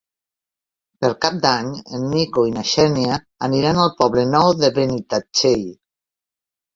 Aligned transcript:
Per 1.03 1.09
Cap 1.25 1.35
d'Any 1.41 1.67
en 1.97 2.07
Nico 2.13 2.45
i 2.47 2.53
na 2.55 2.63
Xènia 2.69 3.19
aniran 3.49 3.81
al 3.83 3.91
Poble 3.99 4.23
Nou 4.31 4.49
de 4.63 4.71
Benitatxell. 4.79 5.67